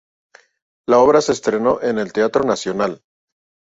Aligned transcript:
La 0.87 0.97
obra 0.97 1.21
se 1.21 1.31
estrenó 1.31 1.79
en 1.83 1.99
el 1.99 2.11
Teatro 2.11 2.43
Nacional. 2.43 3.03